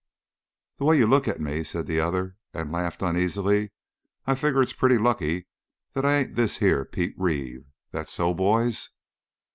"The 0.77 0.85
way 0.85 0.97
you 0.97 1.05
look 1.05 1.27
at 1.27 1.39
me," 1.39 1.63
said 1.63 1.85
the 1.85 1.99
other 1.99 2.35
and 2.55 2.71
laughed 2.71 3.03
uneasily, 3.03 3.71
"I 4.25 4.33
figure 4.33 4.63
it's 4.63 4.73
pretty 4.73 4.97
lucky 4.97 5.45
that 5.93 6.05
I 6.05 6.17
ain't 6.17 6.33
this 6.33 6.57
here 6.57 6.85
Pete 6.85 7.13
Reeve. 7.19 7.67
That 7.91 8.09
so, 8.09 8.33
boys?" 8.33 8.89